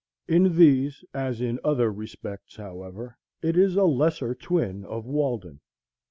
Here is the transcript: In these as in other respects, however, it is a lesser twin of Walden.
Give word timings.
In 0.27 0.55
these 0.55 1.05
as 1.13 1.41
in 1.41 1.59
other 1.63 1.91
respects, 1.93 2.55
however, 2.55 3.19
it 3.43 3.55
is 3.55 3.75
a 3.75 3.83
lesser 3.83 4.33
twin 4.33 4.83
of 4.83 5.05
Walden. 5.05 5.59